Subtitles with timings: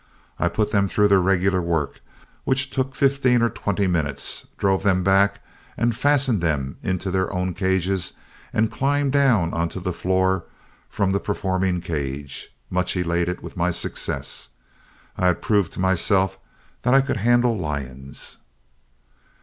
[0.39, 2.01] I put them through their regular work,
[2.43, 5.43] which took fifteen or twenty minutes, drove them back,
[5.77, 8.13] and fastened them into their own cages
[8.51, 10.45] and climbed down on to the floor
[10.89, 14.49] from the performing cage, much elated with my success.
[15.19, 16.39] I had proved to myself
[16.81, 18.39] that I could handle lions."